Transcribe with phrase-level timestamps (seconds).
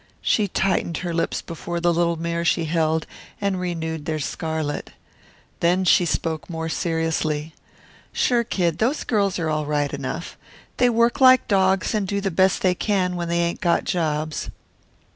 [0.23, 3.05] She tightened her lips before the little mirror she held
[3.39, 4.89] and renewed their scarlet.
[5.59, 7.53] Then she spoke more seriously.
[8.11, 10.37] "Sure, Kid, those girls are all right enough.
[10.77, 14.49] They work like dogs and do the best they can when they ain't got jobs.